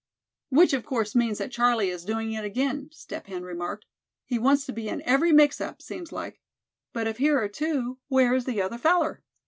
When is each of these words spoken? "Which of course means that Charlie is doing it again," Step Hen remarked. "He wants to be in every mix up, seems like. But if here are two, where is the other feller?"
"Which 0.49 0.73
of 0.73 0.83
course 0.83 1.13
means 1.13 1.37
that 1.37 1.51
Charlie 1.51 1.91
is 1.91 2.03
doing 2.03 2.31
it 2.31 2.43
again," 2.43 2.89
Step 2.91 3.27
Hen 3.27 3.43
remarked. 3.43 3.85
"He 4.25 4.39
wants 4.39 4.65
to 4.65 4.73
be 4.73 4.87
in 4.89 5.03
every 5.03 5.31
mix 5.31 5.61
up, 5.61 5.79
seems 5.79 6.11
like. 6.11 6.41
But 6.91 7.05
if 7.07 7.17
here 7.19 7.39
are 7.39 7.47
two, 7.47 7.99
where 8.07 8.33
is 8.33 8.45
the 8.45 8.63
other 8.63 8.79
feller?" 8.79 9.21